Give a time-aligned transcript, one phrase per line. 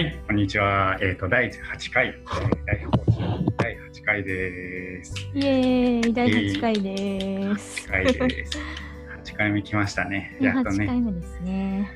[0.00, 0.96] はい、こんにちは。
[1.02, 2.14] えっ、と、第8回、
[3.54, 5.14] 第8回です。
[5.34, 7.86] イエーイ第8回です。
[7.86, 8.58] 8回です。
[9.26, 10.38] 8回目来ましたね。
[10.40, 11.00] ねやっと8回ね。
[11.02, 11.90] 目ですね。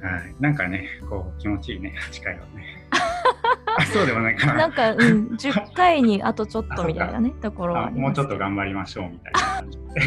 [0.00, 0.34] はい。
[0.38, 2.86] なんかね、こう、気持ちいいね、8回はね。
[3.76, 4.54] あ、そうでもないかな。
[4.54, 4.98] なんか、うん、
[5.30, 10.00] 10回にあとちょっとみたいなね、 ところもうちょっと頑張りましょうみたいな感じで。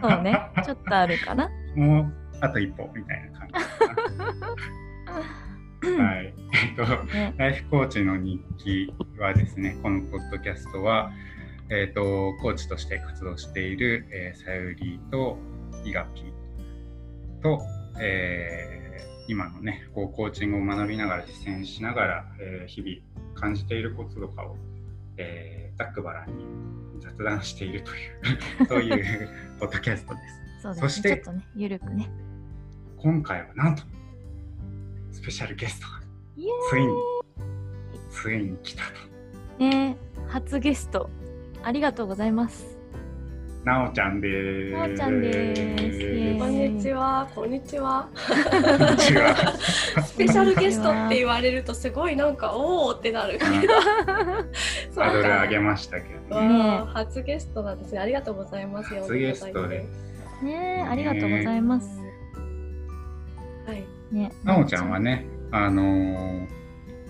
[0.00, 1.50] そうね、ちょっとあるかな。
[1.74, 5.47] もうあと一歩みたいな感じかな。
[5.82, 6.34] はい。
[6.54, 11.12] えっと、ね、ライフコーチの日記はですね、このポッドキャストは、
[11.70, 15.38] えっ、と、コーチとして活動している、えーさゆりと
[15.84, 16.24] イガピ
[17.42, 17.60] と、
[18.00, 18.88] えー
[19.30, 24.56] 今のね、こうコーチングを学びながら実践しながら、えー日々感じていることとかを、
[25.16, 26.44] えーざっくばらんに
[27.00, 29.28] 雑談しているという、 そういう
[29.60, 30.62] ポッドキャストです。
[30.62, 30.88] そうですね。
[30.88, 32.10] そしてちょっとね、ゆるくね。
[32.96, 33.82] 今回はなんと、
[35.18, 35.86] スペシャルゲスト
[36.70, 36.92] ついに、
[38.08, 39.64] ついに来たと。
[39.64, 39.96] ね
[40.28, 41.10] 初ゲスト、
[41.64, 42.78] ありがとうございます。
[43.64, 44.76] なおちゃんです。
[44.76, 48.08] なおちゃんですこんにちは、こんにちは。
[50.06, 53.40] スペシャルゲストって言われるとすごいなんかおおってなる。
[54.94, 56.62] そうハードルか上げましたけどわね。
[56.62, 57.98] あ初ゲストなんですね。
[57.98, 58.94] ありがとうございます。
[58.94, 59.84] 初ゲストで
[60.44, 62.07] ねありがとうございます。
[64.12, 64.22] はい。
[64.22, 66.58] ね、なおちゃんはね、あのー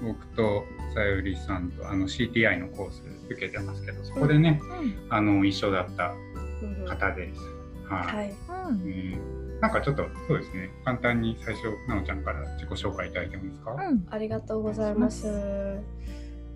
[0.00, 6.14] 僕とさゆりさんとあの CTI のコース受けてますけど、そこでね、うん、あの一緒だった
[6.62, 7.40] うん方です。
[7.88, 8.06] はい。
[8.06, 8.34] はい。
[8.68, 9.18] うん、ね
[9.60, 13.72] なんかちょっとそうですね、簡単に最初なおちゃんから自己紹介いただいてもいいですか？
[13.72, 15.22] うん、ありがとうございます。
[15.22, 15.26] し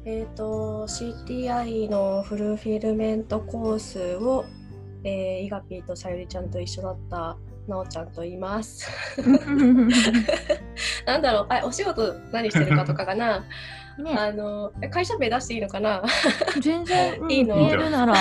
[0.05, 4.45] えっ、と CTI のフルフィルメントコースを、
[5.03, 7.37] えー、イガピーとさゆりちゃんと一緒だった
[7.69, 8.91] なおちゃんと言います。
[11.07, 13.45] なんだろう、あ、お仕事何してるかとかかな。
[13.99, 16.03] ね、あの会社名出していいのかな。
[16.61, 17.57] 全然、うんいいの？
[17.57, 18.15] 言えるなら、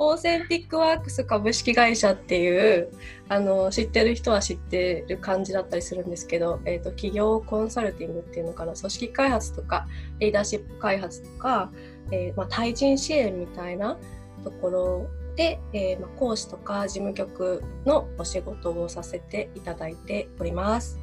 [0.00, 2.90] オーセンティックワークス株式会社っていう
[3.28, 8.74] あの知ってる人は知ってる感じだったりするんですけど、えー、と企業コンサルティングっていうのかな。
[8.74, 9.86] 組織開発とか
[10.18, 11.70] リーダーシップ開発とか、
[12.10, 13.96] えーまあ、対人支援みたいな
[14.42, 15.06] ところ
[15.38, 20.98] で、えーまあ、講師とか事務局のお仕事をさせていただいております。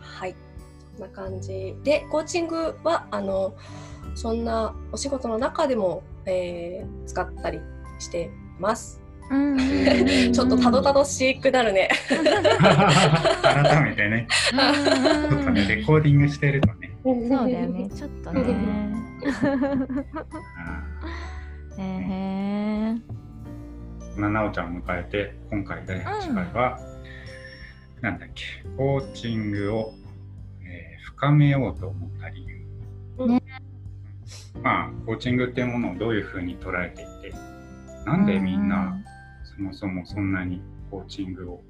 [0.00, 0.36] はい
[0.96, 3.54] そんな感じでコーチングはあの
[4.14, 7.58] そんなお仕事の中でも、えー使ったり
[7.98, 9.00] してます。
[9.30, 9.56] うん、
[10.32, 11.88] ちょっとたどたどしくなるね。
[12.06, 16.94] 改めてね、ちょっとねレコーディングしてるとね。
[17.02, 18.94] そうだよね、ちょっとね。
[21.78, 22.94] え。
[22.94, 23.17] ー
[24.18, 26.80] そんななおちゃんを迎えて今回第8回は、
[28.00, 28.44] なんだっけ
[28.76, 29.94] コーチングを、
[30.60, 32.44] えー深めようと思った理
[33.16, 33.42] 由、ね
[34.60, 37.36] まあコーチングっていうものをどういうふうに捉えていて
[38.04, 38.96] なんでみんな
[39.44, 41.62] そもそもそんなにコーチングを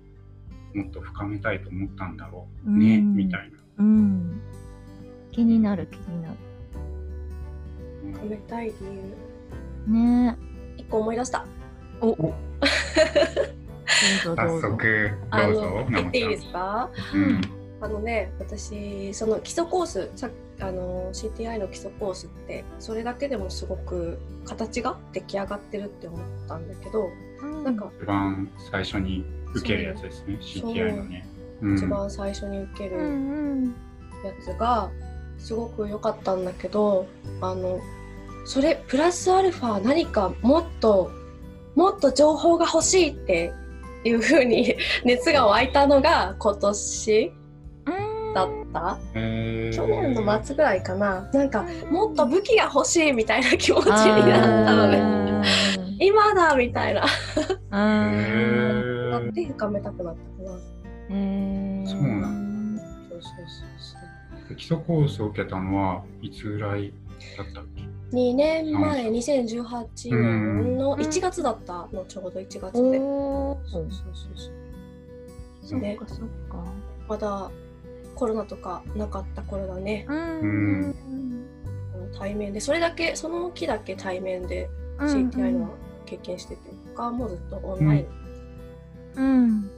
[0.75, 3.59] もっと深めたいと思ったんだろうね、うんみたいな。
[3.79, 4.41] うん。
[5.33, 6.35] 気になる、気になる。
[8.23, 8.75] 褒めたい理
[9.87, 9.93] 由。
[9.93, 10.37] ね
[10.79, 11.45] 一個思い出した。
[12.01, 12.35] お、
[14.35, 14.69] 早うぞ。
[14.69, 16.91] 速あどうぞの言っていいですか？
[17.15, 17.41] うん
[17.81, 20.29] あのね、私その基礎コースさ
[20.61, 27.09] あの CTI の基礎コースってそれだけでもすごく形が出来上がってるって思ったんだけど、
[27.41, 31.25] うんなんか一番最初に受けるやつですねそう CTI のね。
[31.63, 33.71] うん一番最初に受けうる。
[34.25, 34.91] やつが
[35.39, 37.07] すごく良かったんだけど
[37.41, 37.79] あの
[38.45, 41.13] それプラスアルファ何かもっと
[41.79, 43.53] もっと情報が欲しいって
[44.03, 44.75] いう風に
[45.07, 47.33] 熱が湧いたのが今年
[48.35, 48.99] だった。
[49.15, 51.31] えー去年の末ぐらいかな。
[51.33, 53.93] なんかもっと武器が欲しいみたいな気持ちに
[54.29, 55.43] なったのね。
[56.01, 57.03] 今だみたいな。
[57.03, 60.59] なっーて深めたくなったかな。
[60.59, 63.69] そうなんそうそうそう
[64.49, 64.57] そう。
[64.57, 66.93] 基礎コースを受けたのはいつぐらい
[67.37, 67.78] だったっけ
[68.13, 74.13] 2年前2018年の1月だったのちょうど1月で、そうそうそう
[75.67, 75.81] そう。
[75.81, 76.65] ねそっかそっか。
[77.07, 77.51] まだ
[78.15, 80.07] コロナとかなかった頃だね。
[80.09, 80.95] うん。
[82.19, 82.61] 対面で。
[82.61, 85.29] それだけその期だけ対面でうん。
[85.29, 85.69] CTI のは
[86.07, 86.63] 経験してて
[86.95, 88.07] 他はもうずっとオンライン、
[89.17, 89.71] うん。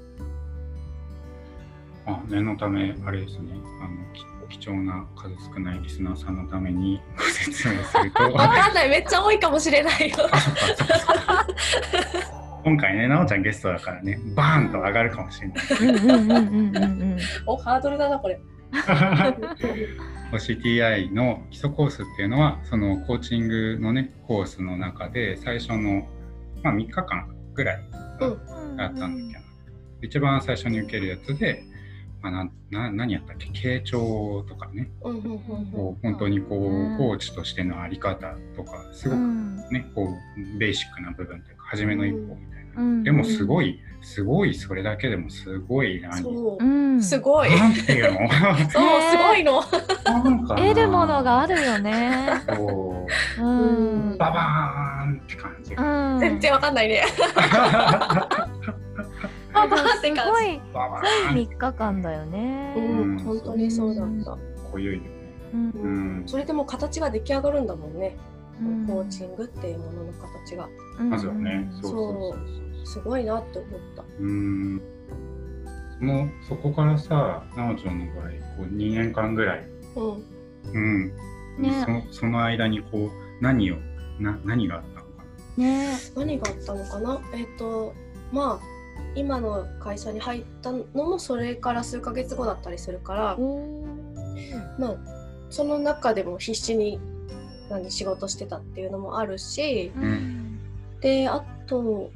[2.07, 3.53] あ念のためあれですね。
[3.83, 8.23] あのき貴重な数少ないリスナーさんのためにご説明すると。
[8.33, 8.91] わかんない。
[8.91, 10.17] めっちゃ多いかもしれないよ。
[12.63, 15.65] 今回ねなおちゃんゲストだからねバーンと上がるかもしれない。
[15.81, 17.19] うんうんうんうんうんうん。
[17.47, 18.39] おハードルだなこれ
[20.33, 26.07] CTI の基礎コースっていうのはそのコーチングのねコースの中で最初の、
[26.63, 27.83] まあ、3日間ぐらい
[28.77, 29.45] だったんだけど、
[30.03, 31.65] 一番最初に受けるやつで、
[32.23, 33.79] まあ、なな何やったっけ？
[33.79, 35.39] 傾聴とかね、うんうんうん
[35.73, 36.99] こう本当にこう、うん。
[36.99, 39.19] コーチとしてのあり方とかすごく
[39.73, 43.03] ね、こうベーシックな部分というか初めの一歩みたいな、うん。
[43.05, 46.65] でもすごいすごいそれだけでもすごい何そう。
[46.65, 47.51] う、ん、すごい。
[47.51, 48.19] なんていうの？
[48.71, 49.63] そう、すごいの。
[50.05, 50.61] なんかな。
[50.63, 52.11] 得るものがあるよね。
[52.57, 53.07] こ
[53.39, 53.43] う。
[53.43, 54.17] うん。
[54.19, 55.73] ババーンって感じ。
[55.75, 56.21] うが、ん。
[56.21, 57.05] 全然わかんないね。
[59.63, 62.75] あでもって感じすごいババ濃いーン3日間だよね。
[62.77, 64.39] うん、うん本当にそうだった。
[64.71, 65.11] 濃ゆいよね。
[65.53, 65.89] うんう
[66.23, 68.17] んそれでも形が出来上がるんだもんね。
[68.61, 70.69] うんコーチングっていうものの形が。
[70.99, 74.03] まずはね、うんそうすごいなって思った。
[74.03, 74.23] そう。
[74.23, 74.83] うん。
[75.99, 78.31] そのそこからさ、なおちゃんの場合、こ
[78.61, 80.25] う2年間ぐらい、うん。
[80.73, 81.13] うん。
[81.59, 83.11] ねそその間にこう
[83.41, 83.77] 何を
[84.19, 85.25] な何があったのか
[85.57, 87.21] ね何があったのかな？
[87.35, 87.95] えっ、と、
[88.33, 88.80] まあ、
[89.15, 93.85] 今の会社に入ったのもそれから数ヶ月後だったりするから、お
[94.79, 94.97] まあ、
[95.51, 97.01] その中でも必死に
[97.69, 100.59] 何仕事してたっていうのもあるし、うん。
[101.01, 102.11] であと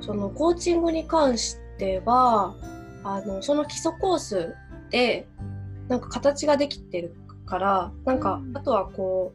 [0.00, 2.54] そのコーチングに関しては
[3.04, 4.54] あのその基礎コース
[4.90, 5.26] で
[5.88, 7.14] なんか形ができてる
[7.46, 8.56] からなんか、うん。
[8.56, 9.32] あとはこ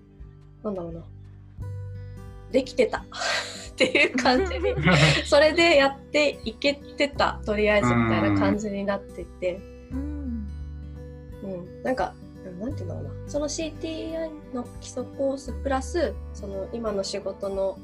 [0.63, 1.01] うなんだろうな。
[2.51, 3.03] できてた
[3.75, 4.95] っていう感じにな。
[5.27, 9.59] それでやっていけてたとりあえずみたいな感じになってて、
[9.91, 10.47] うん。
[11.43, 12.13] うん、なんか
[12.59, 13.11] なんていうんだろうな。
[13.27, 17.77] その CTI の基礎コースプラスその今の仕事の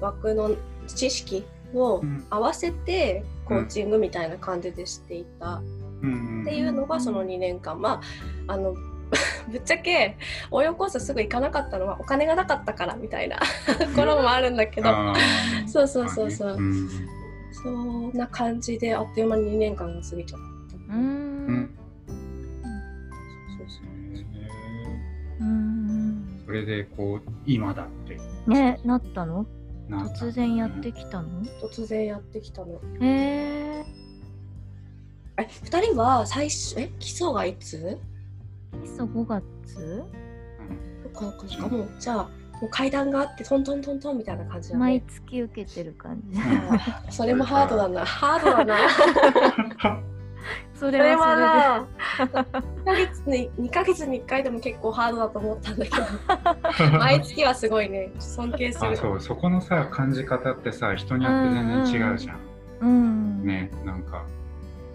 [0.00, 0.54] 枠の
[0.86, 2.26] 知識をうん。
[2.28, 5.62] 合わせてコーチングみたいな感じでしていた。
[6.02, 7.80] うんっていうのがその2年間。
[7.80, 8.00] ま
[8.46, 8.74] ああの
[9.50, 10.16] ぶっちゃけ
[10.50, 14.88] 応用コースすぐ行かなかったのはお金がなかったからみたいな ところもあるんだけど。
[15.66, 16.88] そうそうそうそう、ん。
[17.52, 20.40] そんな感じであっという間に2年間が過ぎちゃっ
[20.88, 20.94] た。
[20.94, 21.56] ううん。
[21.56, 21.70] ん
[23.58, 23.86] そうそう。
[25.40, 28.18] うんそれでこう今だって。
[28.46, 29.46] ねなったの？
[29.90, 31.28] 突然やってきたの？
[31.62, 32.74] 突然やってきたの。
[32.74, 33.84] へえ
[35.38, 37.98] え、二人は最初、え、基礎がいつ？
[38.82, 39.40] 基礎5月？
[39.78, 40.06] うん。
[41.02, 41.48] そっかそっか。
[41.48, 42.16] そっか、もう、じゃあ、
[42.60, 45.04] もう階段があって、トントントントンみたいな感じだ毎ね。
[45.08, 46.38] 月受けてる感じ。
[46.40, 48.04] あーそれもハードだな。
[48.04, 48.76] ハードだな。
[50.74, 51.86] そ れそれはは
[52.18, 56.02] な、2ヶ月に、2ヶ月に1回でも結構ハードだと思ったんだけど、
[56.98, 58.90] 毎月はすごいね、尊敬する。
[58.92, 59.20] あそう。
[59.20, 62.38] そこのさ感じ方ってさ人によって全然違うじゃん、
[62.78, 63.44] それうん。
[63.46, 64.24] ねなんか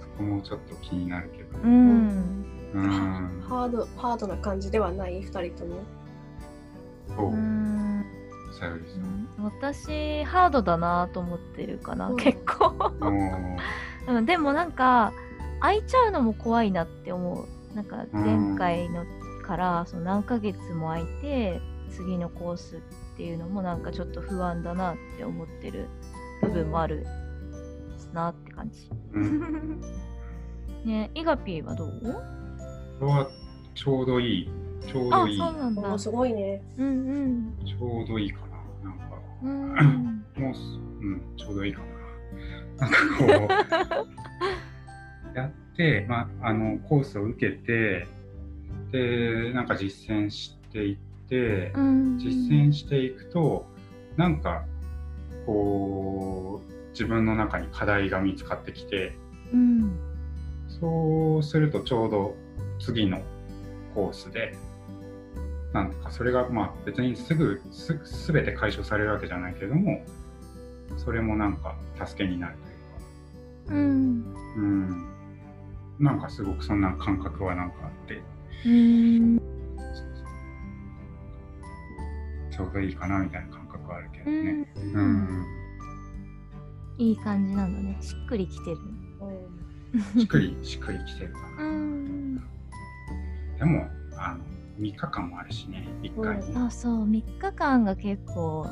[0.01, 1.59] そこもちょっと気になるけど。
[1.63, 2.45] うん
[2.75, 3.43] うん。
[3.47, 5.77] ハード、ハードな感じではない、2人とも。
[7.15, 7.25] そう。
[7.27, 8.05] うん。
[8.59, 9.27] さゆりさん。
[9.43, 12.15] 私ハードだなと思ってるかな、うん。
[12.17, 12.73] 結構。
[14.25, 15.13] でもなんか
[15.61, 17.75] 空いちゃうのも怖いなって思う。
[17.75, 19.05] なんか前回の
[19.43, 22.79] からその何ヶ月も空いて次のコースっ
[23.17, 25.87] ていうのもなんかちょっと不安だなって思ってる
[26.41, 27.05] 部分もある
[28.13, 28.89] なって感じ。
[29.13, 29.81] うん。
[30.85, 32.23] ねイガピーはどう？
[32.99, 33.29] これは
[33.73, 34.49] ちょうどいい
[34.87, 35.37] ちょうあどいい。
[35.37, 35.81] そうなんだ。
[35.81, 36.61] もうすごいね。
[36.77, 36.91] うんう
[37.27, 37.65] ん。
[37.65, 38.39] ちょうどいいか
[38.83, 39.05] ななんか。
[39.43, 40.25] うん。
[40.37, 40.61] もうす
[41.01, 41.85] うんちょうどいいかな。
[42.77, 43.47] なんかこ
[45.33, 48.07] う やって、まあ、あのコースを受けて
[48.91, 50.97] でなんか実践していっ
[51.29, 52.17] て、うん。
[52.17, 53.65] 実践していくと
[54.17, 54.65] なんか
[55.45, 59.17] こう自分の中に課題が見つかってきて
[59.53, 59.91] うん。
[60.67, 62.35] そうするとちょうど
[62.85, 63.19] 次の
[63.95, 64.55] コースで
[65.73, 67.97] なんかそれがまあ別にすぐす
[68.31, 70.05] 全て解消されるわけじゃないけれども
[70.97, 71.75] それもなんか
[72.05, 72.55] 助けになる
[73.67, 73.75] というか。
[73.75, 74.35] うん。
[74.55, 75.05] うん
[75.97, 78.21] なんかすごくそんな感覚はなんかあって。
[82.55, 84.51] ちょうどいいかなみたいな感覚はあるけどうね。
[84.51, 84.67] ん。
[84.93, 85.45] うん。
[86.97, 87.97] いい感じなんだね。
[88.01, 89.97] しっくりきてるう。
[89.97, 91.69] んしっくりしっくりきてるかうな。
[91.71, 92.14] ん
[93.65, 94.43] でもあの
[94.79, 96.53] 3日間もあるしね1回ね。
[96.55, 98.67] あそう3日間が結構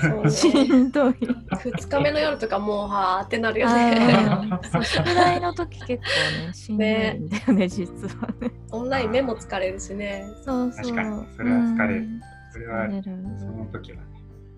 [0.00, 0.30] そうね。
[0.30, 1.12] しんどい。
[1.12, 4.48] 2日目の夜とかもうはーってなるよね。
[4.72, 4.84] そう。
[4.84, 8.50] 宿題の時結構ねしんどいんだよね実はね。
[8.70, 10.24] オンライン目も疲れるしね。
[10.42, 10.82] そうそう。
[10.84, 12.00] 確かにそれは疲れる。
[12.00, 12.20] うん。
[12.52, 13.02] それは疲れる。
[13.38, 14.02] その時はね、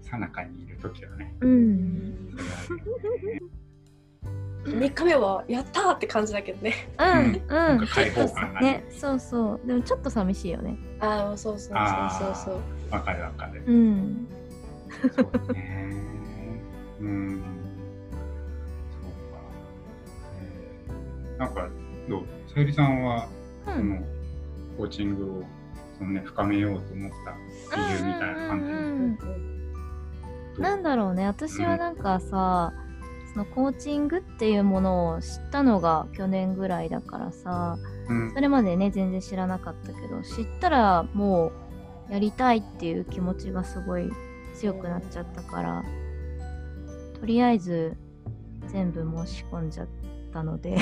[0.03, 2.37] さなかにいる時はね、うん。
[2.37, 3.41] それはあるよね。
[4.65, 6.89] 3日目はやったーって感じだけどね。
[6.99, 11.77] うんうんうん、なんか開放感がねねそうそうでもちょっと寂しいよねああ、そうそうそう
[12.19, 12.61] そうそう。
[12.91, 13.63] わかるわかる。
[13.67, 14.29] うん
[15.17, 15.97] そうね。
[17.01, 17.43] うん。
[19.01, 19.41] そうか。
[20.41, 21.69] えーなんか、
[22.09, 22.23] どう？
[22.49, 23.27] さゆりさんは、
[23.67, 23.99] うんその、
[24.77, 25.45] コーチングを、
[25.99, 27.11] そのね、深めようと思っ
[27.71, 32.73] た理由みたいな感じうんうんうんうんどうなんだろうね私はなんかさ、
[33.33, 38.33] そのコーチングっていうものを知ったのが去年ぐらいだからさうん。
[38.35, 41.53] それまでね全然知らなかったけど知ったらも
[42.11, 44.11] うやりたいっていう気持ちがすごい
[44.55, 45.85] 強くなっちゃったから
[47.19, 47.97] とりあえず
[48.69, 49.89] 全部申し込んじゃっ
[50.33, 50.77] たので。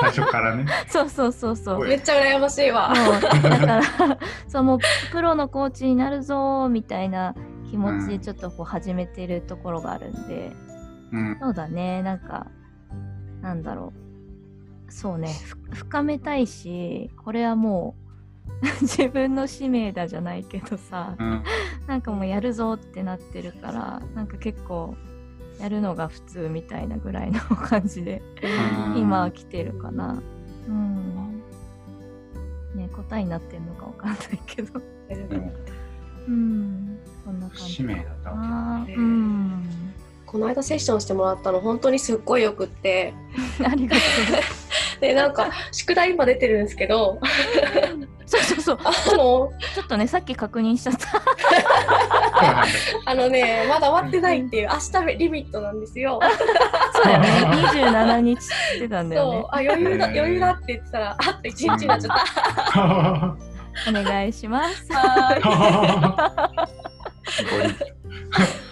[0.00, 0.66] 最初からね。
[0.88, 1.84] そうそうそうそう。
[1.84, 2.92] めっちゃ羨ましいわ。
[3.42, 3.82] だから
[4.46, 4.78] そうもう
[5.12, 7.34] プロのコーチになるぞみたいな
[7.70, 10.52] 気持ちでちょっとこう始めてるところがあるんで、
[11.12, 11.38] うん。
[11.40, 12.02] そうだね。
[12.02, 12.46] なんか
[13.42, 13.92] なんだろ
[14.88, 14.92] う。
[14.92, 15.28] そうね。
[15.28, 17.94] ふ深めたいしこれはも
[18.62, 21.42] う 自分の使命だじゃないけどさうん。
[21.86, 24.96] なんかもうやるぞってなってるからなんか結構
[25.60, 28.98] やるのが普通みたいなぐらいの感じでうん。
[28.98, 30.22] 今は来てるかな。
[30.68, 31.42] うん。
[32.74, 34.80] ね答えになってんのかわかんないけど。
[36.28, 36.98] うん。
[37.24, 39.64] そんな感じ使命だったわあへーーうん
[40.26, 43.14] この間セッションしてもらったの本当にすっごいよくって。
[43.64, 44.02] ありがと
[45.00, 47.20] でなんか宿題今出てるんですけど。
[47.20, 47.26] う
[48.26, 48.78] そうそうそう。
[48.82, 51.22] あのちょっとねさっき確認しちゃった。
[53.06, 56.18] あのねまだ終わってないっていう明日リミットなんですよ。
[56.92, 57.28] そうだよね
[57.72, 59.34] 27日って言ってたんだそう。
[59.34, 62.16] よあ余裕だ余裕だって言ってたらあと1日になっちゃっ
[62.72, 62.78] た。
[63.32, 63.32] ね
[63.88, 64.92] お願いします。
[64.92, 65.34] は
[67.50, 68.65] ゴリッ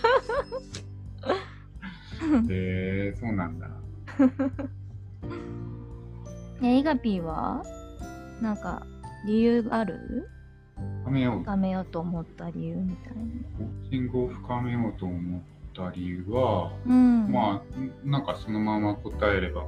[2.51, 3.69] へえー、そうなんだ。
[6.61, 7.65] ねイガピーは
[8.41, 8.87] なんか
[9.27, 10.29] 理由がある？
[11.05, 11.41] 深めよう。
[11.41, 13.23] 深めようと思った理由みたいな
[13.59, 15.41] コーチングを深めようと思っ
[15.75, 19.67] た理由は、うんまあ、なんかそのまま答えれば、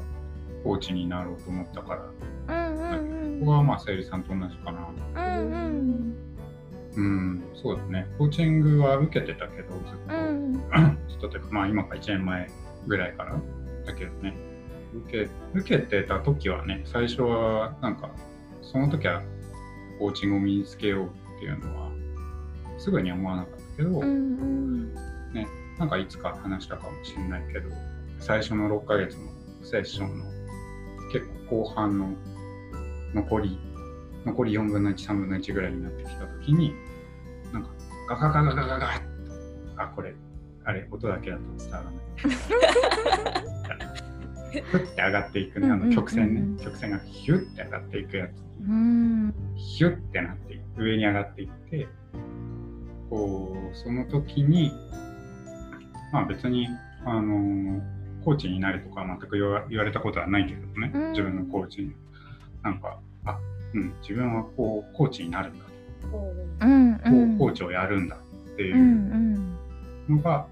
[0.64, 1.94] コーチになろうと思ったか
[2.48, 4.88] ら、うんうんここはまあ、さゆりさんと同じかな。
[5.38, 6.14] うんうん
[6.96, 8.06] うん、そうだね。
[8.18, 10.14] コーチングは受けてたけど、ずっと。
[10.14, 10.52] うん
[11.08, 12.50] ずっとというか、まあ今から1年前
[12.86, 13.40] ぐらいから
[13.86, 14.34] だけどね。
[15.06, 18.10] 受け受けてた時はね、最初はなんか、
[18.62, 19.22] その時は
[19.98, 21.90] コーチングを身につけようっていうのは、
[22.78, 24.66] すぐには思わなかったけど、うんうん
[25.78, 27.68] なんかいつか話したかもしれないけど、
[28.18, 29.28] 最初の6ヶ月の
[29.62, 30.24] セッションの
[31.12, 32.14] 結構後半の
[33.14, 33.58] 残り、
[34.24, 36.74] 残り4分の1、3分の1ぐらいになってきたときに、
[38.08, 39.00] ガガガガガガガッ
[39.76, 40.14] あ、これ、
[40.64, 41.94] あれ、音だけだと伝わらない。
[44.62, 48.30] ふって上がっていくね、あの曲線うんうんうんね、曲線がヒュッて上がっていくやつ。
[48.66, 49.34] うん。
[49.54, 51.86] ヒュッてなって上に上がっていって
[53.10, 54.72] こうその時に
[56.12, 56.68] まあ別に
[57.04, 57.82] あの
[58.24, 61.10] コーチになれとかは全く言われたことはないけどね、うん。
[61.10, 61.94] 自分のコーチに。
[62.62, 63.38] なんかあ
[63.74, 65.68] うん自分はこうコーチになるんだう
[66.66, 67.38] んうこうん。
[67.38, 68.82] コーチをやるんだっていうんう
[70.08, 70.16] うん。
[70.16, 70.46] のが、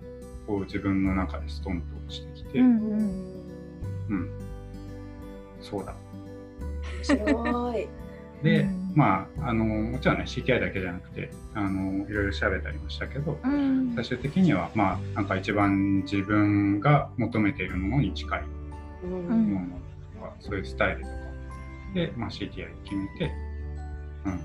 [0.46, 4.16] こう自分の中でストンと落ちてきて、ううん。
[4.16, 4.28] ん。
[5.60, 5.94] そうだ。
[7.08, 7.88] 面白い。
[8.44, 8.92] で、 うん。
[8.94, 13.92] まああのもちろんね CTI だけじゃなくてあのいろいろ調べたりもしたけど、うん。
[13.94, 18.42] 最終的にはまあなんか一番自分が求めているものに近い。
[19.04, 19.52] うん。
[19.52, 19.66] もの
[20.14, 21.12] とか、そういうスタイルとか。
[21.94, 23.30] で、まあ、CTI 決めて、
[24.26, 24.40] うん、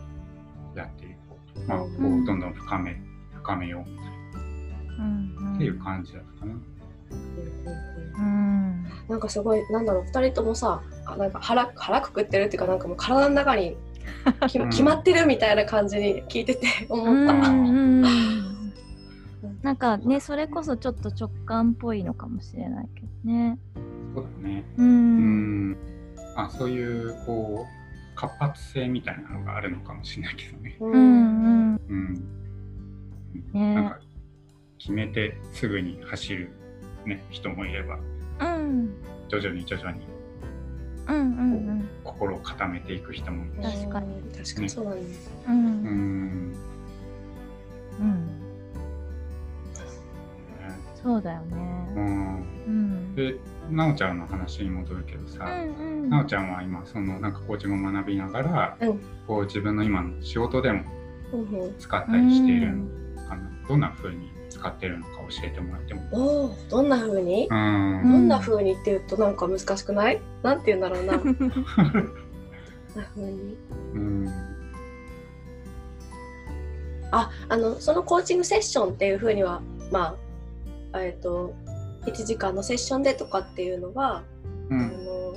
[1.68, 2.26] まあ、こううん。
[2.26, 3.02] どんどん深め
[3.36, 3.90] 深めよう。
[3.90, 6.54] みたいなっていう感じだったかな。
[8.20, 8.84] うん。
[9.08, 13.76] なんかすごいなんだろう二人ともさあなんか腹腹くくってるっていうかなんかもう体の中に
[14.48, 14.70] きうん。
[14.70, 17.34] 決まってるみたいな感じに聞いてて思った。
[17.34, 17.68] うん
[18.04, 18.40] うん
[19.62, 23.58] なんかねそれこそちょっと直感っぽいのかもしれないけどね。
[24.16, 24.64] そうだね。
[24.78, 25.78] ううんん。
[26.36, 27.79] あそういうこう
[28.20, 30.76] 活発性みたいなのがあるのかもしれないけどね。
[30.82, 30.94] ううん。
[30.94, 31.80] うん。
[31.88, 32.14] うん。
[33.54, 34.00] ねなんか
[34.78, 36.50] 決めてすぐに走る、
[37.06, 37.98] ね、人もいれば
[38.42, 38.94] うん
[39.30, 40.02] 徐々に徐々に
[41.08, 44.08] うんうん心を固めていく人もいるし、確かに。
[44.38, 44.96] 確かにそうなん。
[44.96, 45.00] だ。
[45.48, 45.56] うん。
[45.56, 46.54] うん、
[48.00, 48.49] うん
[51.02, 51.96] そうだようねん、
[52.68, 53.16] うん。
[53.16, 53.36] で
[53.70, 56.10] なおちゃんの話に戻るけどさ、うんうん。
[56.10, 59.00] なおちゃんは今そのなんかコーチングを学びながら、うん。
[59.28, 60.84] こう自分の今の仕事でも
[61.34, 66.02] うんうん使ったりしているのかな、どんな風に使ってるのか教えてもらっても。
[66.12, 68.02] おおどんな風に、うん。
[68.04, 70.20] どんな風にっていうとなんか難しくない？
[70.42, 71.18] なんて言うんだろうな。
[71.22, 71.34] どん
[72.96, 73.58] な風に？
[73.94, 74.28] うん。
[77.12, 80.16] ああのそのコーチングセッションっていう風にはまあ
[80.96, 81.54] えっ、と
[82.06, 84.24] 1時間のセッションでとかっていうのは、あ
[84.70, 85.06] うん。
[85.06, 85.36] の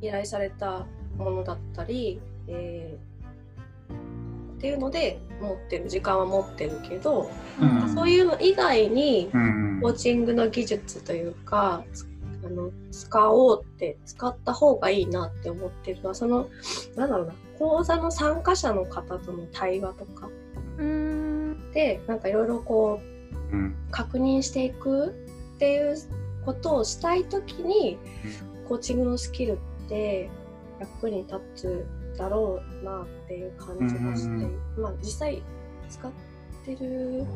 [0.00, 0.86] 依頼された
[1.16, 3.14] ものだったり、えー
[4.54, 7.94] っていうので持ってる時間は持ってるけど、うん。
[7.94, 9.80] そういうの以外にうん。
[9.82, 12.08] コーチングの技術というかつ
[12.42, 16.48] あの使おうって使った方がいいなって思ってるのはその
[16.96, 20.30] なんだろうな講座の参加者の方との対話とか
[20.78, 21.70] うん。
[21.72, 23.13] でなんかいろいろこううん
[23.90, 25.96] 確認していくっていう
[26.44, 27.98] ことをしたい時に
[28.68, 30.30] コーチングのスキルって
[30.80, 31.86] 役に立つ
[32.18, 34.46] だろうなっていう感じがして、
[34.78, 35.42] まあ実際
[35.88, 36.12] 使っ
[36.64, 37.26] てる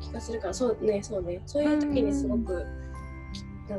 [0.00, 1.42] 気がするからそうねそうね。
[1.46, 2.66] そういう時にすごく、
[3.68, 3.76] な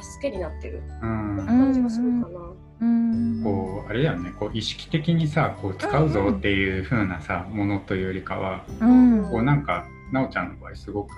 [0.00, 0.82] 助けになってる。
[1.02, 1.44] うん。
[1.46, 2.40] 感じがするかな。
[2.80, 3.40] うん。
[3.42, 4.32] こうあれだよね。
[4.38, 9.28] こう意識的にさこう使うぞっていう風なさものというよりかはうん。
[9.30, 11.10] こうなんかなおちゃんの場合すごく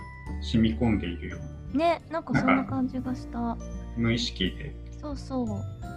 [0.42, 1.38] 染み込んでいるよ。
[1.72, 3.56] ねなんかそんな感じがした。
[3.96, 4.74] 無意識で。
[5.00, 5.48] そうそう。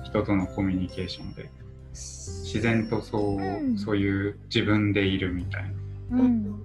[0.05, 1.49] 人とのコミュニケーションで。
[1.93, 3.77] 自然とそう、うん。
[3.77, 5.63] そういう自分でいるみたい
[6.09, 6.19] な。
[6.19, 6.59] うん。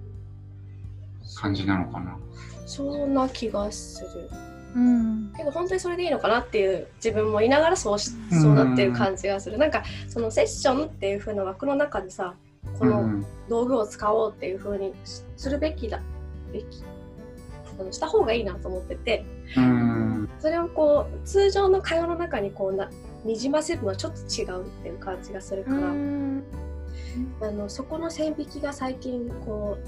[1.35, 2.17] 感じなのかな。
[2.65, 4.29] そんな気がする。
[4.75, 5.33] うん。
[5.35, 8.41] けど本当にそれでいいのかなっていう自分もいながらそうしうん。
[8.41, 9.57] そうなってる感じがする。
[9.57, 12.35] なんかそのセッションっていう風な枠の中でさ
[12.77, 13.25] このうん。
[13.49, 16.01] 道具を使おうっていう風にしするべきだ
[16.53, 16.83] べき
[17.79, 19.25] あのした方がいいなと思ってて
[19.57, 20.29] うん。
[20.39, 22.89] それをこう通常の会話の中にこうな
[23.25, 26.43] にじませるのはちょっと違うっていう感じがするかうら、ん。
[27.41, 29.87] あのそこの線引きが最近こう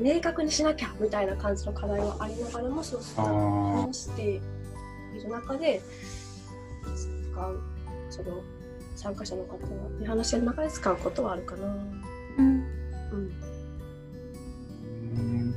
[0.00, 4.40] 明確にしなきゃみたいな感じの課題はありながらもそうした話してい
[5.22, 5.80] る中で
[6.94, 7.60] 使う
[8.10, 8.42] その
[8.96, 9.58] 参加者の方
[10.00, 11.66] に話してる中で使うことはあるかな。
[11.66, 11.76] うん。
[12.38, 13.32] うん。
[15.12, 15.18] うん。
[15.18, 15.54] うんうん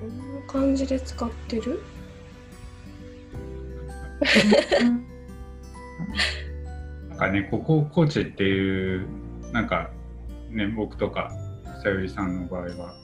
[0.00, 1.82] こんな感じで使ってる？
[7.08, 9.06] なんかねここコーチっていう
[9.52, 9.90] なんか
[10.50, 11.32] ね僕とか
[11.84, 12.94] さゆりさんの場合は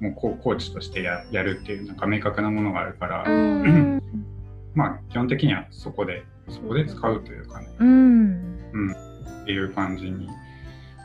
[0.00, 4.02] もうコーチとしてややるっていうなんか明確なものがあるから、うん。
[4.74, 8.56] まあ基本的にはそこでそこで使うというかね、うん。
[9.42, 10.28] っていう感じに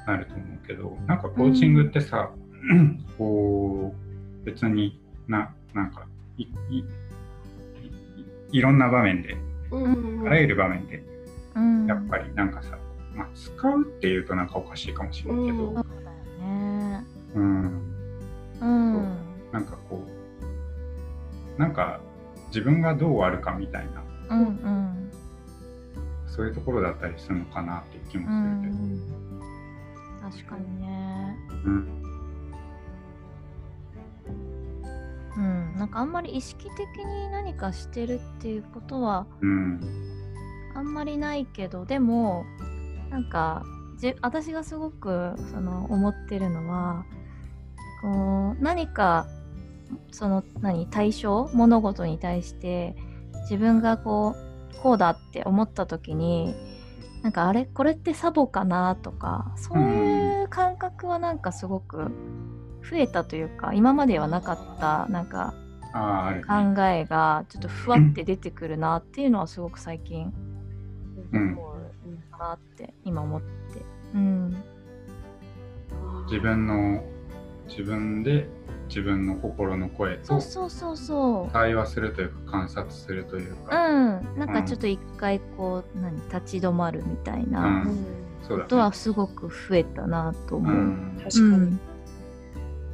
[0.08, 2.32] なると思うけどなんかコーチングってさ、
[3.18, 3.94] こ
[4.42, 6.86] う別にななんかいいい
[8.54, 9.38] いろんな場面で
[9.70, 10.24] うん。
[10.26, 11.04] あらゆる場面で
[11.56, 11.86] うん。
[11.86, 12.80] やっぱりなんかさ、
[13.14, 15.86] まあ、使うっていうとなんかおかしいかもしれないけど、
[17.36, 17.82] うん、
[18.62, 18.94] うん。
[19.52, 20.04] なんかこ
[21.58, 22.00] うなんか
[22.48, 24.36] 自分がどうあるかみたいな。
[24.36, 25.12] うんうん。
[26.28, 30.32] そういうところだったりするのかなっていう気うもするけど、ん。
[30.32, 31.38] 確かにね。
[31.66, 32.04] うん。
[35.36, 35.76] うん。
[35.78, 39.80] なんかあんまり意識的に何かしてるっていうことはうん。
[40.76, 42.46] あんまりないけどでも
[43.10, 43.64] なんか
[43.98, 47.06] じ私がすごくその思ってるのは
[48.02, 49.28] こう何か
[50.12, 52.96] その何対象物事に対して
[53.42, 54.36] 自分がこ
[54.74, 56.56] うこうだって思った時に
[57.24, 62.12] なんかあれこれってサボかなとかそういう感覚はなんかすごく
[62.90, 65.54] 増えたというか今まではなかったなんか
[65.92, 70.32] 考えがちょっとふわって出てくるなっていうのはすごく最近
[71.34, 73.48] うん思うかなって今思って。
[74.14, 74.64] うん。
[76.26, 77.04] 自分の
[77.70, 78.48] 自分で
[78.88, 81.54] 自分の心の声とそうそうそうそう。
[81.54, 83.88] 対話するというか観察するといううか、
[84.20, 84.38] ん。
[84.38, 88.06] なんかちょっと一回こう、何、立ち止まるみたいなうん
[88.48, 90.76] そうだことはすごく増えたなと思う。
[90.76, 91.80] うん確かに、うん。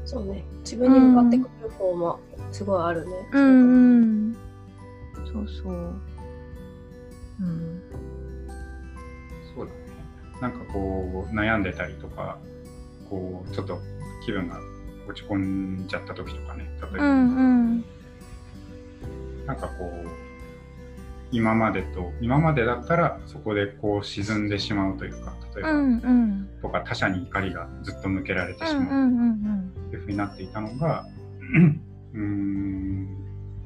[0.06, 2.20] そうね自分に向かってくる方も
[2.52, 3.14] すごいあるね。
[3.32, 4.36] うんうん。
[5.32, 5.74] そうそう。
[5.74, 7.82] うん。
[9.56, 9.80] そうだね
[10.42, 12.38] なんかこう悩んでたりとか
[13.10, 13.80] こうちょっと
[14.26, 14.60] 気分が
[15.08, 15.38] 落ち込
[15.84, 17.42] んじゃった時とかね例えば、うんう
[17.78, 17.86] ん。
[19.46, 20.10] なんかこう
[21.32, 26.50] 今までと今までだったらそこでこう沈んでしまうというか例えば、うんうん。
[26.62, 29.10] とか他者に怒りがずっと向けられてしまう
[29.88, 31.06] っていうふうになっていたのが
[32.14, 33.08] うーん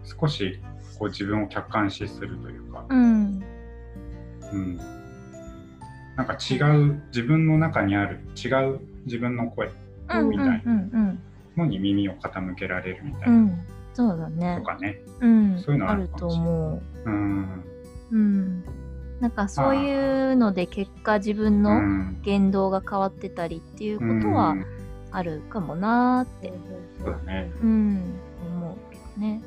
[0.04, 0.60] 少し
[0.98, 2.98] こう自分を客観視するというか、うん。
[2.98, 3.44] うん。
[4.52, 4.78] うん、
[6.18, 9.89] なんか違う自分の中にある違う自分の声うん
[10.24, 11.20] みたいうんうん
[11.58, 13.60] のに耳を傾けられるみたいな、うん。
[13.94, 14.64] そうだねと。
[14.66, 15.02] かね。
[15.20, 15.60] うん。
[15.60, 16.82] そういうのああると思う。
[17.06, 17.64] うん。
[18.12, 18.64] うん。
[19.20, 24.66] なんかそういうので結果自分うのん言動が変わってたりっていうことはうん
[25.12, 26.54] あるかもなーって、
[27.04, 27.52] そうだね。
[27.64, 28.14] うん、
[28.54, 29.42] 思うけどね。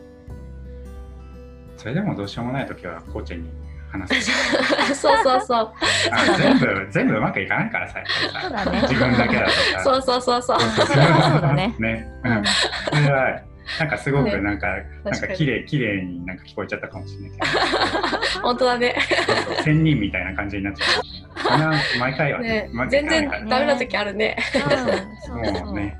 [1.77, 3.49] それでもどうしようもないときはコーチに
[3.93, 4.31] 話す。
[4.95, 5.73] そうそうそう。
[6.11, 8.03] あ全部、全部うまくいかないからさ、
[8.41, 8.81] そうだね。
[8.83, 9.81] 自分だけだとさ。
[9.85, 10.61] そうそうそうそう。
[10.61, 11.75] そうだね。
[11.79, 12.09] ね。
[12.25, 12.45] ううんん。
[12.45, 13.41] それは、
[13.79, 14.67] なんかすごくねなんか、
[15.05, 18.43] なん確か綺麗、綺麗になんか聞こえちゃったかもしれないけど。
[18.43, 18.97] 本当だね。
[19.27, 21.49] そうそう仙人みたいな感じになっちゃう。
[21.49, 24.37] そんな毎回はねね、全然ダメな時あるね。
[24.55, 24.91] うん、そう
[25.27, 25.65] そう。
[25.67, 25.97] もうね、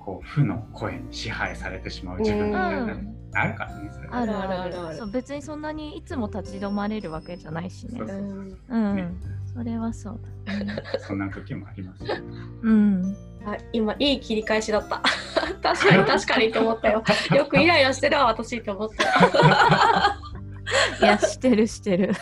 [0.00, 8.08] こう負の声に支配されてしまう自分みたいな、うんあるからね、それはあるあるあるそう別にそんなにいつも立ち止まれるわけじゃないしねそう。
[8.08, 9.08] うんうん、ね
[9.54, 10.82] それはそうだね。
[10.98, 12.14] そんな時もありますよ。
[12.62, 13.16] うん。
[13.44, 15.02] あ今いい切り返しだった。
[15.62, 17.02] 確かに確かにって思ったよ。
[17.36, 20.18] よくイライラしてるわ私って思った。
[21.04, 22.12] いや、してるしてる。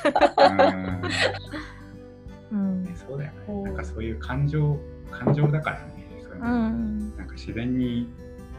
[2.51, 2.95] うんうんね。
[2.97, 3.63] そうだようんね。
[3.65, 4.79] なんかそういう感情、
[5.11, 5.98] 感情だからね。
[6.39, 7.17] そうん。
[7.17, 8.09] なんか自然に、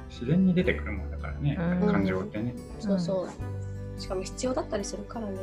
[0.09, 2.55] 自然に出てくるものだからね、うん感情ってね。
[2.79, 4.01] そうそう。
[4.01, 5.37] しかも必要だったりするからね。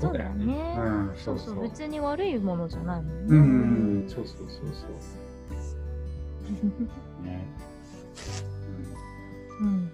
[0.00, 0.76] そうだよね。
[0.78, 1.62] うん、そそ、そううそうう。
[1.62, 3.22] 別に悪いものじゃないもんね。
[3.28, 4.90] うんうん、そうそうそうそう。
[7.24, 7.46] ね。
[9.60, 9.66] うん。
[9.66, 9.90] うん、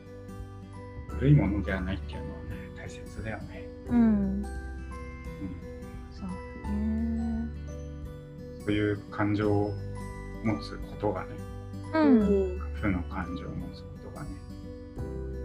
[1.17, 3.69] 悪いものではないっていうのはね、大切だよね。
[3.89, 3.97] うん。
[3.97, 4.43] うん
[6.11, 6.29] そう
[6.65, 7.49] だね。
[8.65, 9.73] そういう感情を
[10.45, 11.29] 持つことがね、
[11.93, 12.59] うん。
[12.75, 14.31] 負の感情を持つことがね、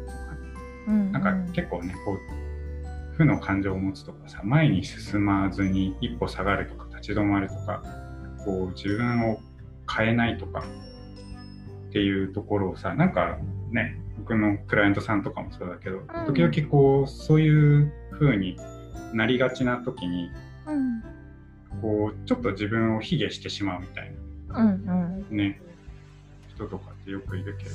[0.06, 0.50] とかね
[0.88, 1.12] うん。
[1.12, 7.84] なんか結構ね、こう、負の感情を持つとかさ、前に進まずに一歩下がるとか、立ち止まるとか、
[8.46, 9.40] こう、自分を
[9.92, 10.64] 変えないとか
[11.90, 13.38] っていうところをさ、なんか
[13.72, 18.58] ね、僕のクライアントさんとかもそうだけど、時々こう、そういう風に
[19.14, 20.30] なりがちな時に、
[20.68, 21.02] うん。
[21.82, 24.14] こう、ちょっと自分を卑下してしまうみたい
[24.50, 24.68] うん。
[24.68, 24.86] うん。
[24.86, 24.98] な
[25.32, 25.62] ね、
[26.58, 27.70] 人とかってよくいるけど、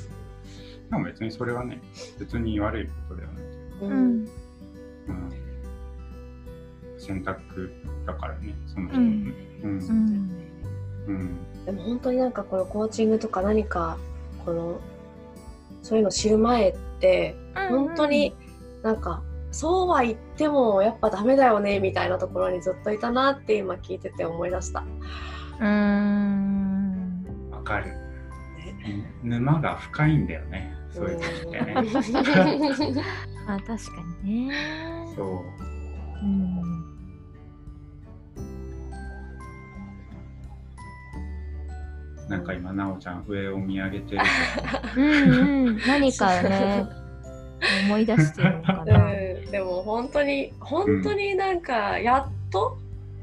[0.91, 1.81] でも別にそれはね、
[2.19, 3.43] 別に悪いことではない。
[3.43, 4.27] ううんん。
[5.07, 5.33] うん
[6.97, 7.73] 選択
[8.05, 9.33] だからね、その人のうんね。
[9.63, 9.77] うんうん。
[11.07, 13.97] うんでも本当になんかこのコーチングとか何か
[14.45, 14.79] この
[15.81, 17.35] そういうの知る前って
[17.69, 18.35] 本当に
[18.83, 24.83] なんかそうは言ってもやっぱダメだよねみたいなところにずっといたなって今聞いてて思い出した。
[25.59, 27.25] うん。
[27.51, 28.02] わかる。
[29.23, 31.75] 沼が深いんだよね、そういう時ってね。
[33.47, 33.77] あ、確か
[34.23, 34.55] にね。
[35.15, 36.25] そう。
[36.25, 36.83] うん。
[42.29, 44.21] なんか今、なおちゃん上を見上げてる
[44.95, 45.77] うんうん。
[45.85, 46.85] 何かね、
[47.85, 48.97] 思い出してるのかうな。
[48.99, 52.77] ん、でも本当に本当になんかやっと、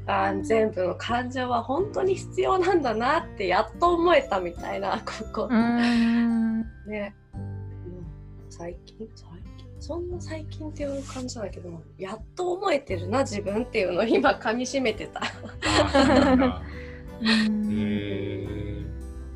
[0.07, 6.61] あ全部の感情は本当に必要なんだなってやっと思えたみたいな ここ、うん。
[6.87, 8.05] ね、うん。
[8.49, 9.07] 最近？
[9.15, 9.67] 最近？
[9.79, 15.21] そんな最近っていう感じだけどやっと思えてるな自分っていうのを今噛みしめてた。
[17.71, 18.47] え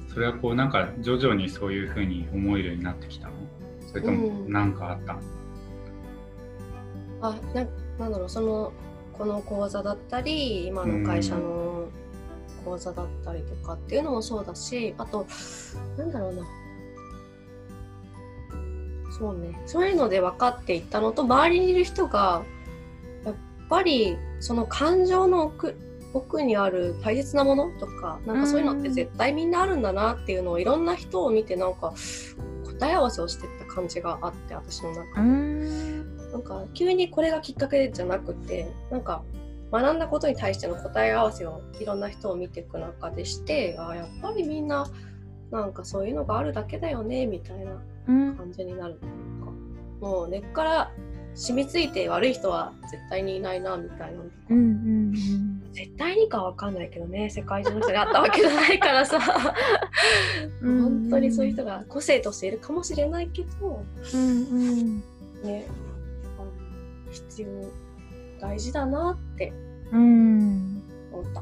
[0.08, 3.34] それはこう、なんか徐々にそういうふうに思えるようになってきたの？
[3.88, 4.52] それともうん。
[4.52, 5.20] なんかあったの？
[7.22, 7.66] あな
[8.00, 8.72] なんだろうその
[9.18, 11.88] この講座だったり今の会社の
[12.64, 15.26] 講座だったりとかっていうのもそうだしあと
[15.98, 16.44] なんだろうな。
[19.18, 19.58] そうね。
[19.66, 22.44] そういうので分かっていったのと周りにいる人が
[23.24, 23.36] やっ
[23.70, 25.78] ぱりその感情の奥
[26.14, 31.94] 奥にある大切なものとかなんかそういうのって絶対みんなあるんだなっていうのをいろんな人を見てなんか
[32.66, 35.55] 答え合わせをしてった感じがあって私の中で。
[36.36, 36.44] うん。
[36.44, 39.24] なんか急にこれがきっかけじゃなくてなんか
[39.72, 44.88] 学んだことに対しての答え合わせをいろんな人を見ていく中でしてあやっぱりみんな
[45.52, 48.36] なんかそういうのがあるだけだよねみたいなうん。
[48.36, 49.52] 感じになるというか
[50.02, 50.92] もう根っから
[51.34, 54.58] 染みついて悪い人は絶対にいないなみたいなのとか、うん。
[54.58, 54.62] う
[55.12, 55.64] ん。
[55.74, 59.20] 絶対にかわかんないけどね世界中の人に会ったわけじゃないからさ
[60.62, 65.00] うん本当にそういう人が個性としているかもしれないけどうん。
[65.00, 65.04] ね
[65.44, 65.95] あの
[67.16, 67.50] 必要
[68.40, 69.54] 大事だなって
[69.92, 70.84] うん。
[71.12, 71.42] 思った。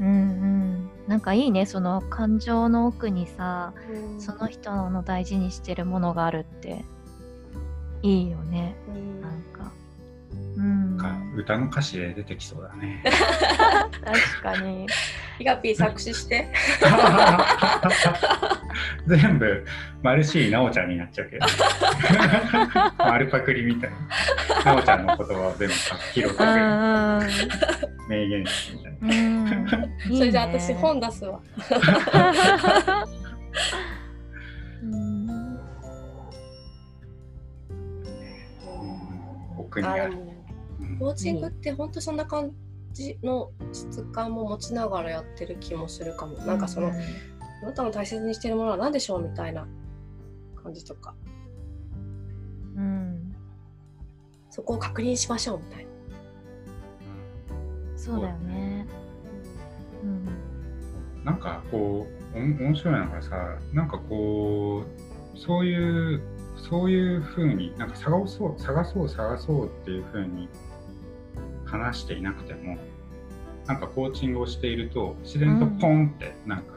[0.00, 0.06] うん。
[0.06, 0.90] うん。
[1.06, 6.84] なんかいいね、その感情の奥にさ、うんその人の大事にしてるものがあるって、
[8.02, 8.76] いいよね。
[8.88, 9.72] うんなんか。
[10.56, 10.96] うん。
[10.96, 13.02] なんか歌の歌詞で出てきそうだね。
[14.04, 14.86] 確かに。
[15.38, 16.48] ヒガピー作詞して。
[19.06, 19.64] 全部
[20.02, 21.46] マルシーなおちゃんになっちゃうけど。
[22.98, 23.90] 丸パクリみたい
[24.64, 24.74] な。
[24.74, 25.94] なおちゃんの言葉を全部拾
[26.26, 26.44] ってく
[28.08, 28.52] 名言みた
[28.88, 29.02] いな。
[29.02, 29.06] う
[30.12, 30.16] ん。
[30.16, 31.40] それじゃあ私本出すわ。
[34.82, 35.58] うん。
[39.56, 40.12] 奥にある。
[40.98, 42.56] コーチングって本当そんな感じ
[43.22, 46.36] の質感も持ちながらやってる気もするかも。
[46.38, 49.22] なんかその、あなたの大切にしてるものは何でしょう？
[49.22, 49.66] みたいな
[50.62, 51.14] 感じとか、
[52.76, 53.34] うん。
[54.50, 55.90] そこを確認しましょうみたいな。
[57.96, 58.86] そうだよね。
[60.02, 60.24] うん。
[61.24, 64.84] なんかこうおん面白いのがさなんかこ
[65.34, 66.20] うそういう
[66.56, 70.48] そういうふうになんか探そう探そう探そうっていうふうに
[71.64, 72.78] 話していなくても
[73.66, 76.74] なんかコーチングをしていると自然とポンってなんか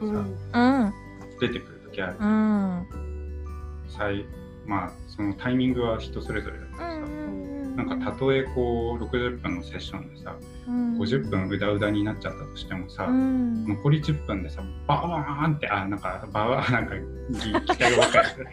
[0.52, 0.92] さ、うん。
[1.40, 2.86] 出てくる時ある、うん。
[3.88, 4.24] 最
[4.66, 6.84] まあそのタイミングは人それぞれだけどさ、
[7.76, 13.66] なんかたととえこう60分のセッションでさ50分うだうだになっちゃったとしてもさ、うん。
[13.66, 18.48] 残り10分でさバーンってあなんかバー なんかぎ期待が分かる。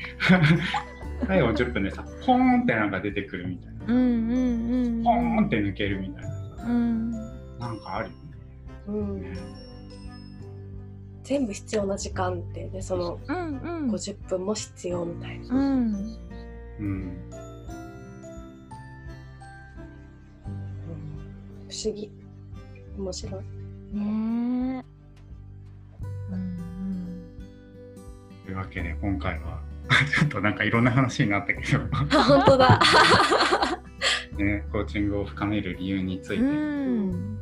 [1.27, 6.29] 最後10分でさポーンってなんか出てくるみたいな、うんうんうんポーンって抜けるみたいな。
[6.29, 6.35] さ、
[6.67, 7.11] うん
[7.59, 8.17] なんかあるよね。
[8.87, 9.37] うん。
[11.23, 13.91] 全部必要な時間ってねそのうんうん。
[13.91, 15.55] 50分も必要みたいな。
[15.55, 16.17] うん。
[16.79, 17.17] うん。
[21.69, 22.11] 不思議。
[22.97, 23.43] 面白い。
[23.97, 24.83] ね
[26.31, 26.33] え。
[26.33, 27.23] うん。
[28.45, 29.59] というわけで今回は
[30.19, 32.79] ちょっとなんかいろんな話になったけど、あ本当だ。
[34.37, 36.51] ね、コーチングを深める理由について、うね。
[36.53, 37.35] ん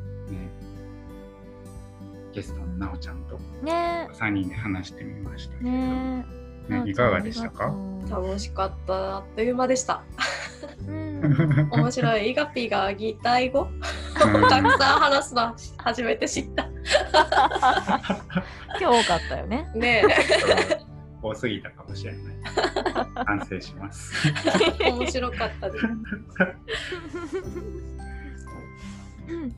[2.32, 4.08] ゲストのなおちゃんとね。
[4.12, 6.26] 3人で話してみましたけえど、ね。
[6.70, 7.72] えねいかがでしたか？
[8.10, 9.16] 楽しかった。
[9.16, 10.02] あっという間でした。
[10.88, 11.68] うん。
[11.70, 12.30] 面白い。
[12.30, 13.62] イガピーが擬態語？
[13.62, 13.80] うん。
[14.50, 16.64] たくさん話すの初めて知った。
[18.80, 19.68] 今日多かったよね。
[19.74, 20.04] ね。
[21.22, 22.33] 多すぎたかもしれない。
[23.14, 24.12] 反省します。
[24.80, 25.86] え、 面白かったです。
[25.86, 25.88] う
[29.32, 29.54] ん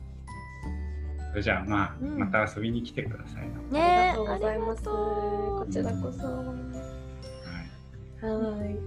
[1.29, 3.57] それじゃあまあ、うんまた遊びに来てくださいな。
[3.57, 4.83] ねえありがとうございます。
[4.83, 6.25] こちらこそ。
[6.25, 6.53] は
[8.21, 8.25] い。
[8.25, 8.77] はい。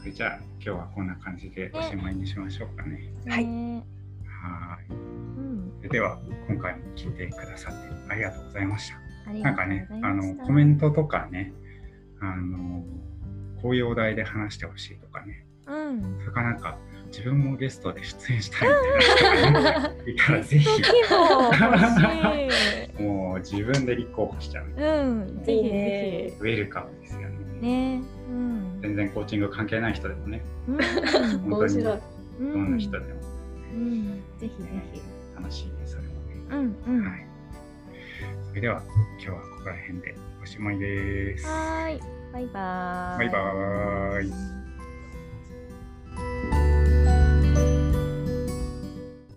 [0.00, 3.12] それじゃあ今日はこんな感じでおしまいにしましょうかね。
[3.26, 3.84] はいね
[4.24, 4.92] はい。
[4.92, 9.32] うんそれでは今回も聞いてくださってありがとうございました。
[9.32, 11.52] なんかね、あのコメントとかね、
[12.20, 12.84] あの
[13.62, 16.18] こういうお題で話してほしいとかね、うん。
[16.20, 16.76] それからなんか
[17.08, 18.74] 自分もゲストで出演したいみ
[19.24, 19.60] たいな。
[19.60, 20.68] 人がねいたらぜひ。
[23.02, 24.66] もう自分で立候補しちゃう。
[24.66, 25.42] いうん。
[25.44, 27.36] ぜひぜウェルカムですよね。
[27.60, 28.02] ひね。
[28.28, 28.78] うん。
[28.82, 30.76] 全然コーチング関係ない人でもね、うん。
[30.76, 30.88] 本当
[31.44, 31.50] に。
[31.50, 31.96] 面白い。
[31.96, 32.00] う
[32.38, 33.04] どんな人でも。
[33.72, 34.22] うん。
[34.38, 34.54] ぜひぜ
[34.92, 35.00] ひ。
[35.36, 36.14] 楽しいです、それもね。
[36.86, 37.04] うんうん。
[37.04, 37.26] ははい。
[38.48, 38.82] それでは
[39.18, 41.46] 今日はここら辺でおしまいです。
[41.46, 43.18] ーいバイバーイ。
[43.18, 44.22] バイバー
[46.62, 46.65] イ